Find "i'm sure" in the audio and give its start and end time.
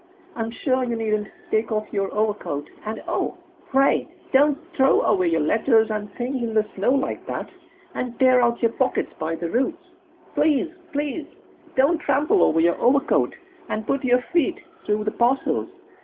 0.35-0.83